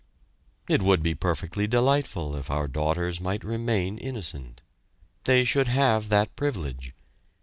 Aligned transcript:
It 0.67 0.81
would 0.81 1.03
be 1.03 1.13
perfectly 1.13 1.67
delightful 1.67 2.35
if 2.35 2.49
our 2.49 2.67
daughters 2.67 3.21
might 3.21 3.43
remain 3.43 3.99
innocent. 3.99 4.63
They 5.25 5.43
should 5.43 5.67
have 5.67 6.09
that 6.09 6.35
privilege. 6.35 6.95